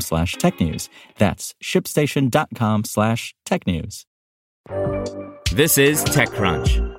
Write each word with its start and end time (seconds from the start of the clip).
slash 0.00 0.36
technews. 0.36 0.88
That's 1.18 1.54
shipstation.com 1.62 2.84
slash 2.84 3.34
technews. 3.46 4.04
This 5.52 5.78
is 5.78 6.04
TechCrunch. 6.04 6.94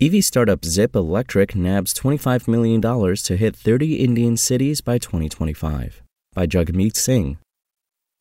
EV 0.00 0.24
startup 0.24 0.62
Zypp 0.62 0.96
Electric 0.96 1.54
nabs 1.54 1.94
$25 1.94 2.48
million 2.48 2.80
to 2.80 3.36
hit 3.36 3.54
30 3.54 3.96
Indian 3.96 4.36
cities 4.36 4.80
by 4.80 4.98
2025. 4.98 6.02
By 6.34 6.46
Jagmeet 6.46 6.96
Singh. 6.96 7.38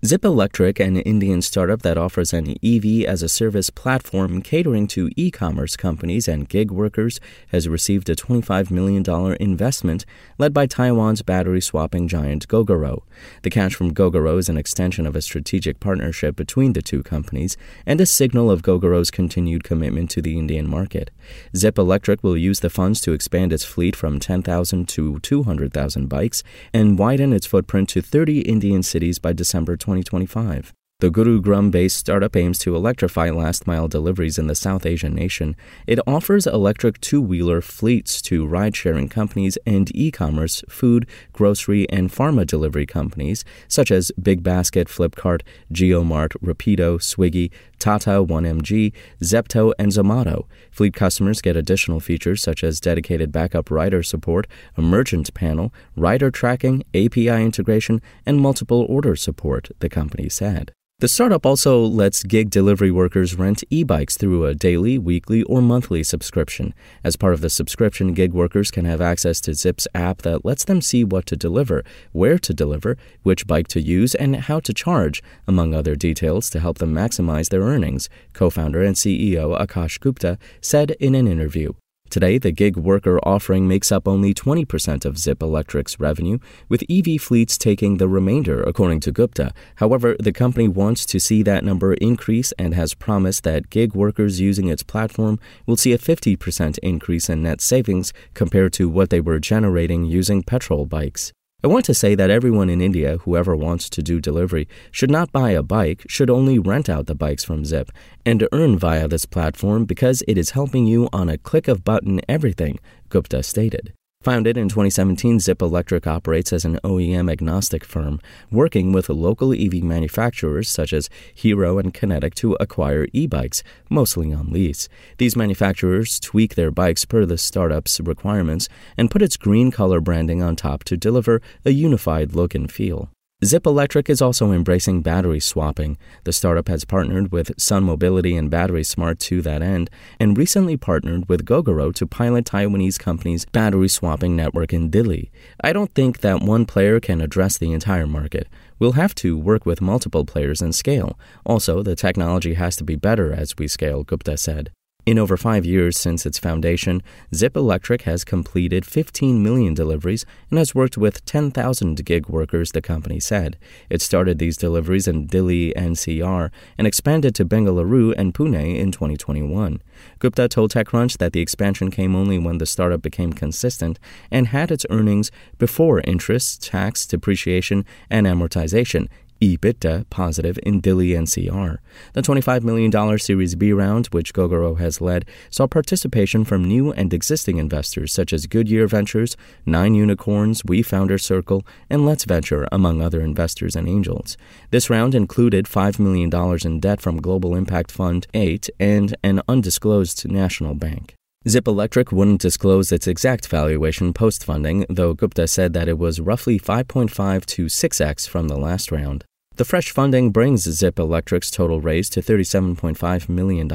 Zypp 0.04 0.26
Electric, 0.26 0.80
an 0.80 0.98
Indian 0.98 1.44
startup 1.44 1.84
that 1.84 1.96
offers 1.96 2.34
an 2.34 2.56
EV 2.64 3.06
as 3.06 3.22
a 3.22 3.30
service 3.30 3.70
platform 3.70 4.42
catering 4.42 4.88
to 4.88 5.12
e 5.16 5.30
commerce 5.30 5.78
companies 5.78 6.28
and 6.28 6.50
gig 6.50 6.72
workers, 6.72 7.20
has 7.50 7.70
received 7.70 8.10
a 8.10 8.16
$25 8.16 8.72
million 8.72 9.06
investment 9.40 10.04
led 10.40 10.56
by 10.56 10.66
Taiwan's 10.66 11.22
battery 11.22 11.62
swapping 11.62 12.08
giant 12.08 12.48
Gogoro. 12.48 13.04
The 13.44 13.52
cash 13.52 13.76
from 13.76 13.94
Gogoro 13.94 14.40
is 14.40 14.50
an 14.50 14.58
extension 14.58 15.06
of 15.06 15.16
a 15.16 15.22
strategic 15.22 15.80
partnership 15.80 16.36
between 16.36 16.74
the 16.74 16.82
two 16.82 17.04
companies 17.04 17.56
and 17.86 18.02
a 18.02 18.08
signal 18.08 18.50
of 18.50 18.64
Gogoro's 18.64 19.12
continued 19.12 19.64
commitment 19.64 20.10
to 20.10 20.22
the 20.24 20.36
Indian 20.36 20.68
market. 20.68 21.12
Zip 21.56 21.78
Electric 21.78 22.24
will 22.24 22.36
use 22.36 22.62
the 22.62 22.72
funds 22.72 23.02
to 23.02 23.14
expand 23.14 23.54
its 23.54 23.66
fleet 23.66 23.96
from 23.96 24.20
10,000 24.20 24.90
to 24.90 25.20
200,000 25.20 26.10
bikes 26.10 26.42
and 26.74 26.98
widen 26.98 27.34
its 27.34 27.46
footprint 27.46 27.88
to 27.90 28.02
30 28.02 28.40
Indian 28.42 28.82
cities 28.82 29.20
by 29.20 29.32
December 29.32 29.78
2025. 29.96 30.74
The 31.02 31.10
Gurugram 31.10 31.72
based 31.72 31.98
startup 31.98 32.36
aims 32.36 32.60
to 32.60 32.76
electrify 32.76 33.32
last 33.32 33.66
mile 33.66 33.88
deliveries 33.88 34.38
in 34.38 34.46
the 34.46 34.54
South 34.54 34.86
Asian 34.86 35.16
nation. 35.16 35.56
It 35.88 35.98
offers 36.06 36.46
electric 36.46 37.02
two 37.02 37.20
wheeler 37.20 37.60
fleets 37.60 38.22
to 38.22 38.46
ride 38.46 38.76
sharing 38.76 39.10
companies 39.10 39.58
and 39.66 39.90
e 39.96 40.12
commerce, 40.12 40.64
food, 40.70 41.08
grocery, 41.34 41.90
and 41.90 42.12
pharma 42.12 42.46
delivery 42.46 42.86
companies 42.86 43.44
such 43.68 43.90
as 43.90 44.12
Big 44.22 44.44
Basket, 44.44 44.88
Flipkart, 44.88 45.42
JioMart, 45.74 46.38
Rapido, 46.40 47.00
Swiggy, 47.00 47.50
Tata 47.80 48.24
1MG, 48.24 48.94
Zepto, 49.24 49.74
and 49.80 49.92
Zomato. 49.92 50.46
Fleet 50.70 50.94
customers 50.94 51.42
get 51.42 51.56
additional 51.56 52.00
features 52.00 52.44
such 52.44 52.64
as 52.64 52.80
dedicated 52.80 53.32
backup 53.32 53.72
rider 53.72 54.04
support, 54.04 54.46
a 54.78 54.84
merchant 54.84 55.34
panel, 55.34 55.74
rider 55.96 56.30
tracking, 56.30 56.84
API 56.94 57.44
integration, 57.44 58.04
and 58.24 58.40
multiple 58.40 58.86
order 58.88 59.16
support, 59.16 59.72
the 59.80 59.90
company 59.90 60.30
said. 60.30 60.74
The 61.02 61.08
startup 61.08 61.48
also 61.48 61.84
lets 61.84 62.22
gig 62.22 62.52
delivery 62.52 62.92
workers 62.92 63.34
rent 63.34 63.64
e 63.72 63.84
bikes 63.84 64.18
through 64.18 64.46
a 64.46 64.54
daily, 64.54 65.00
weekly, 65.00 65.42
or 65.42 65.60
monthly 65.60 66.04
subscription. 66.04 66.76
As 67.04 67.16
part 67.16 67.34
of 67.34 67.42
the 67.42 67.50
subscription, 67.50 68.14
gig 68.14 68.34
workers 68.34 68.70
can 68.70 68.86
have 68.86 69.02
access 69.02 69.42
to 69.42 69.52
Zypp's 69.56 69.88
app 69.96 70.22
that 70.22 70.46
lets 70.46 70.64
them 70.64 70.80
see 70.80 71.04
what 71.04 71.26
to 71.26 71.36
deliver, 71.36 71.84
where 72.12 72.38
to 72.38 72.54
deliver, 72.54 72.98
which 73.24 73.48
bike 73.48 73.68
to 73.70 73.82
use, 73.82 74.14
and 74.14 74.36
how 74.36 74.60
to 74.60 74.76
charge, 74.76 75.24
among 75.48 75.74
other 75.74 75.96
details 75.96 76.52
to 76.52 76.60
help 76.60 76.78
them 76.78 76.94
maximize 76.94 77.50
their 77.50 77.62
earnings, 77.62 78.08
co 78.34 78.52
founder 78.52 78.84
and 78.84 78.96
CEO 78.96 79.60
Akash 79.60 80.00
Gupta 80.00 80.38
said 80.62 80.92
in 81.00 81.16
an 81.16 81.28
interview. 81.28 81.74
Today, 82.12 82.38
the 82.38 82.52
gig 82.52 82.76
worker 82.76 83.22
offering 83.24 83.70
makes 83.70 83.90
up 83.90 84.06
only 84.06 84.34
20% 84.34 85.06
of 85.06 85.16
Zypp 85.16 85.42
Electric's 85.42 85.98
revenue, 85.98 86.40
with 86.68 86.84
EV 86.90 87.22
fleets 87.22 87.58
taking 87.58 87.98
the 87.98 88.10
remainder, 88.10 88.62
according 88.64 89.00
to 89.00 89.14
Gupta. 89.14 89.54
However, 89.76 90.18
the 90.20 90.34
company 90.34 90.68
wants 90.68 91.06
to 91.06 91.22
see 91.22 91.42
that 91.44 91.64
number 91.64 91.94
increase 91.94 92.52
and 92.60 92.76
has 92.76 92.94
promised 92.94 93.46
that 93.46 93.70
gig 93.70 93.96
workers 93.96 94.42
using 94.42 94.68
its 94.68 94.84
platform 94.84 95.40
will 95.66 95.78
see 95.78 95.94
a 95.94 95.98
50% 95.98 96.78
increase 96.80 97.30
in 97.30 97.44
net 97.44 97.62
savings 97.62 98.12
compared 98.34 98.74
to 98.74 98.90
what 98.90 99.10
they 99.10 99.22
were 99.22 99.40
generating 99.40 100.04
using 100.04 100.44
petrol 100.44 100.86
bikes. 100.86 101.32
I 101.64 101.68
want 101.68 101.86
to 101.86 101.94
say 101.94 102.16
that 102.16 102.32
everyone 102.32 102.72
in 102.72 102.82
India, 102.82 103.18
whoever 103.18 103.56
wants 103.56 103.88
to 103.92 104.02
do 104.02 104.20
delivery, 104.20 104.68
should 104.90 105.12
not 105.12 105.32
buy 105.32 105.52
a 105.52 105.62
bike, 105.62 106.04
should 106.08 106.32
only 106.32 106.58
rent 106.58 106.90
out 106.90 107.06
the 107.06 107.14
bikes 107.14 107.44
from 107.44 107.62
Zypp, 107.62 107.90
and 108.26 108.48
earn 108.52 108.80
via 108.80 109.08
this 109.08 109.26
platform 109.26 109.86
because 109.86 110.24
it 110.28 110.40
is 110.40 110.52
helping 110.52 110.88
you 110.88 111.08
on 111.14 111.30
a 111.30 111.38
click 111.38 111.68
of 111.68 111.84
button 111.84 112.20
everything, 112.28 112.80
Gupta 113.10 113.44
stated. 113.44 113.94
Founded 114.22 114.56
in 114.56 114.70
2017, 114.70 115.40
Zypp 115.40 115.64
Electric 115.64 116.06
operates 116.06 116.54
as 116.54 116.64
an 116.64 116.78
OEM 116.84 117.32
agnostic 117.32 117.84
firm, 117.84 118.22
working 118.52 118.92
with 118.92 119.10
local 119.10 119.52
EV 119.52 119.82
manufacturers 119.82 120.70
such 120.70 120.94
as 120.94 121.10
Hero 121.34 121.80
and 121.80 121.92
Kinetic 121.92 122.36
to 122.36 122.54
acquire 122.60 123.08
e 123.14 123.26
bikes, 123.26 123.64
mostly 123.90 124.32
on 124.32 124.52
lease. 124.52 124.88
These 125.18 125.36
manufacturers 125.36 126.20
tweak 126.20 126.54
their 126.54 126.70
bikes 126.70 127.04
per 127.04 127.26
the 127.26 127.40
startup's 127.40 128.00
requirements 128.00 128.70
and 128.96 129.10
put 129.10 129.24
its 129.24 129.38
green 129.38 129.72
color 129.72 130.00
branding 130.00 130.44
on 130.44 130.56
top 130.56 130.84
to 130.84 130.98
deliver 130.98 131.42
a 131.66 131.72
unified 131.72 132.36
look 132.36 132.54
and 132.54 132.72
feel. 132.72 133.10
Zypp 133.44 133.66
Electric 133.66 134.08
is 134.08 134.22
also 134.22 134.52
embracing 134.52 135.02
battery 135.02 135.40
swapping. 135.40 135.98
The 136.26 136.32
startup 136.32 136.68
has 136.68 136.86
partnered 136.86 137.32
with 137.32 137.60
Sun 137.60 137.86
Mobility 137.86 138.36
and 138.36 138.52
Battery 138.52 138.84
Smart 138.84 139.20
to 139.22 139.42
that 139.42 139.64
end, 139.64 139.90
and 140.20 140.38
recently 140.38 140.78
partnered 140.78 141.28
with 141.28 141.44
Gogoro 141.44 141.92
to 141.96 142.06
pilot 142.06 142.46
Taiwanese 142.46 143.00
company's 143.00 143.46
battery 143.46 143.88
swapping 143.88 144.36
network 144.36 144.74
in 144.74 144.92
Delhi. 144.92 145.32
I 145.64 145.74
don't 145.74 145.92
think 145.96 146.20
that 146.20 146.44
one 146.44 146.68
player 146.68 147.00
can 147.00 147.20
address 147.20 147.58
the 147.58 147.74
entire 147.74 148.06
market. 148.06 148.48
We'll 148.78 148.92
have 148.92 149.16
to 149.16 149.36
work 149.36 149.66
with 149.66 149.82
multiple 149.82 150.24
players 150.24 150.62
and 150.62 150.76
scale. 150.76 151.18
Also, 151.44 151.82
the 151.82 151.96
technology 151.96 152.54
has 152.54 152.76
to 152.76 152.84
be 152.84 152.96
better 152.96 153.34
as 153.34 153.58
we 153.58 153.68
scale, 153.68 154.04
Gupta 154.04 154.38
said. 154.38 154.72
In 155.04 155.18
over 155.18 155.36
five 155.36 155.66
years 155.66 155.98
since 155.98 156.28
its 156.28 156.38
foundation, 156.38 157.02
Zypp 157.34 157.56
Electric 157.56 158.04
has 158.04 158.24
completed 158.24 158.86
15 158.86 159.42
million 159.42 159.74
deliveries 159.74 160.28
and 160.52 160.60
has 160.60 160.76
worked 160.76 160.96
with 160.96 161.26
10,000 161.26 162.06
gig 162.06 162.30
workers, 162.30 162.72
the 162.72 162.84
company 162.84 163.20
said. 163.20 163.58
It 163.90 164.04
started 164.04 164.38
these 164.38 164.58
deliveries 164.58 165.08
in 165.08 165.26
Delhi 165.26 165.74
NCR 165.76 166.52
and 166.78 166.86
expanded 166.86 167.34
to 167.36 167.46
Bengaluru 167.46 168.14
and 168.16 168.32
Pune 168.36 168.78
in 168.78 168.92
2021. 168.92 169.82
Gupta 170.20 170.48
told 170.48 170.72
TechCrunch 170.72 171.18
that 171.18 171.34
the 171.34 171.42
expansion 171.42 171.90
came 171.90 172.16
only 172.16 172.38
when 172.38 172.60
the 172.60 172.68
startup 172.68 173.02
became 173.02 173.34
consistent 173.34 173.98
and 174.30 174.50
had 174.50 174.70
its 174.70 174.86
earnings 174.92 175.32
before 175.58 176.02
interest, 176.02 176.62
tax, 176.62 177.08
depreciation, 177.08 177.86
and 178.12 178.28
amortization 178.28 179.08
EBITDA 179.42 180.10
positive 180.10 180.60
in 180.64 180.80
Delhi 180.80 181.10
NCR. 181.10 181.80
The 182.14 182.22
$25 182.22 182.64
million 182.64 183.18
Series 183.18 183.56
B 183.56 183.74
round, 183.74 184.08
which 184.08 184.34
Gogoro 184.34 184.78
has 184.80 185.02
led, 185.02 185.26
saw 185.50 185.68
participation 185.68 186.46
from 186.46 186.64
new 186.64 186.92
and 186.92 187.12
existing 187.14 187.58
investors 187.58 188.14
such 188.14 188.32
as 188.34 188.46
Goodyear 188.46 188.88
Ventures, 188.88 189.36
Nine 189.66 189.96
Unicorns, 189.96 190.64
We 190.64 190.84
Founder 190.84 191.18
Circle, 191.18 191.66
and 191.90 192.06
Let's 192.06 192.26
Venture, 192.26 192.68
among 192.72 193.02
other 193.02 193.22
investors 193.22 193.76
and 193.76 193.90
angels. 193.90 194.38
This 194.70 194.90
round 194.90 195.16
included 195.16 195.66
$5 195.66 196.00
million 196.00 196.32
in 196.64 196.80
debt 196.80 197.02
from 197.02 197.22
Global 197.22 197.56
Impact 197.56 197.92
Fund 197.92 198.28
8 198.34 198.70
and 198.80 199.16
an 199.24 199.42
undisclosed 199.48 200.30
national 200.30 200.76
bank. 200.76 201.16
Zypp 201.48 201.68
Electric 201.68 202.12
wouldn't 202.12 202.40
disclose 202.40 202.92
its 202.92 203.08
exact 203.08 203.48
valuation 203.48 204.14
post 204.14 204.44
funding, 204.44 204.86
though 204.88 205.16
Gupta 205.16 205.48
said 205.48 205.74
that 205.74 205.88
it 205.88 205.98
was 205.98 206.20
roughly 206.20 206.60
5.5 206.60 207.46
to 207.48 207.66
6x 207.66 208.30
from 208.30 208.48
the 208.48 208.58
last 208.58 208.92
round. 208.92 209.26
The 209.62 209.66
fresh 209.66 209.92
funding 209.92 210.32
brings 210.32 210.66
Zypp 210.66 210.98
Electric's 210.98 211.52
total 211.52 211.82
raise 211.82 212.10
to 212.10 212.20
$37.5 212.20 213.30
million, 213.30 213.70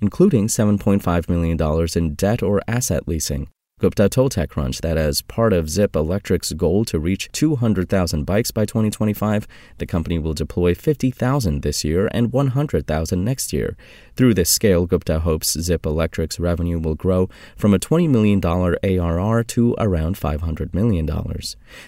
including 0.00 0.46
$7.5 0.46 1.28
million 1.28 1.88
in 1.96 2.14
debt 2.14 2.40
or 2.40 2.62
asset 2.68 3.08
leasing. 3.08 3.48
Gupta 3.80 4.08
told 4.08 4.32
TechCrunch 4.32 4.80
that 4.80 4.96
as 4.96 5.22
part 5.22 5.52
of 5.52 5.66
Zypp 5.66 5.94
Electric's 5.94 6.52
goal 6.52 6.84
to 6.86 6.98
reach 6.98 7.30
200,000 7.30 8.24
bikes 8.24 8.50
by 8.50 8.64
2025, 8.64 9.46
the 9.78 9.86
company 9.86 10.18
will 10.18 10.34
deploy 10.34 10.74
50,000 10.74 11.62
this 11.62 11.84
year 11.84 12.08
and 12.10 12.32
100,000 12.32 13.24
next 13.24 13.52
year. 13.52 13.76
Through 14.16 14.34
this 14.34 14.50
scale, 14.50 14.84
Gupta 14.84 15.20
hopes 15.20 15.56
Zypp 15.56 15.86
Electric's 15.86 16.40
revenue 16.40 16.80
will 16.80 16.96
grow 16.96 17.28
from 17.56 17.72
a 17.72 17.78
$20 17.78 18.08
million 18.08 18.44
ARR 18.44 19.44
to 19.44 19.76
around 19.78 20.16
$500 20.16 20.74
million. 20.74 21.06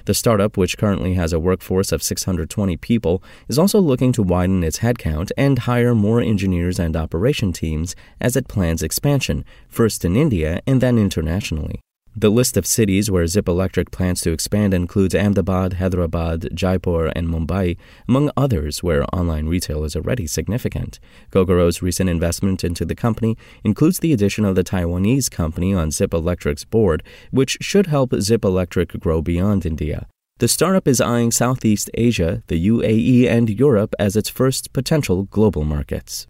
The 0.04 0.14
startup, 0.14 0.56
which 0.56 0.78
currently 0.78 1.14
has 1.14 1.32
a 1.32 1.40
workforce 1.40 1.90
of 1.90 2.04
620 2.04 2.76
people, 2.76 3.20
is 3.48 3.58
also 3.58 3.80
looking 3.80 4.12
to 4.12 4.22
widen 4.22 4.62
its 4.62 4.78
headcount 4.78 5.32
and 5.36 5.58
hire 5.58 5.96
more 5.96 6.20
engineers 6.20 6.78
and 6.78 6.96
operation 6.96 7.52
teams 7.52 7.96
as 8.20 8.36
it 8.36 8.46
plans 8.46 8.80
expansion, 8.80 9.44
first 9.68 10.04
in 10.04 10.14
India 10.14 10.60
and 10.68 10.80
then 10.80 10.96
internationally. 10.96 11.79
The 12.16 12.28
list 12.28 12.56
of 12.56 12.66
cities 12.66 13.08
where 13.08 13.22
Zypp 13.24 13.46
Electric 13.46 13.92
plans 13.92 14.20
to 14.22 14.32
expand 14.32 14.74
includes 14.74 15.14
Ahmedabad, 15.14 15.74
Hyderabad, 15.74 16.48
Jaipur, 16.52 17.12
and 17.14 17.28
Mumbai, 17.28 17.76
among 18.08 18.32
others 18.36 18.82
where 18.82 19.04
online 19.14 19.46
retail 19.46 19.84
is 19.84 19.94
already 19.94 20.26
significant. 20.26 20.98
Gogoro's 21.30 21.82
recent 21.82 22.10
investment 22.10 22.64
into 22.64 22.84
the 22.84 22.96
company 22.96 23.36
includes 23.62 24.00
the 24.00 24.12
addition 24.12 24.44
of 24.44 24.56
the 24.56 24.64
Taiwanese 24.64 25.30
company 25.30 25.72
on 25.72 25.90
Zypp 25.90 26.12
Electric's 26.12 26.64
board, 26.64 27.04
which 27.30 27.58
should 27.60 27.86
help 27.86 28.10
Zypp 28.10 28.44
Electric 28.44 28.98
grow 28.98 29.22
beyond 29.22 29.64
India. 29.64 30.08
The 30.38 30.48
startup 30.48 30.88
is 30.88 31.00
eyeing 31.00 31.30
Southeast 31.30 31.90
Asia, 31.94 32.42
the 32.48 32.66
UAE, 32.68 33.28
and 33.28 33.48
Europe 33.48 33.94
as 34.00 34.16
its 34.16 34.28
first 34.28 34.72
potential 34.72 35.24
global 35.24 35.62
markets. 35.62 36.26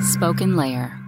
SpokenLayer. 0.00 1.07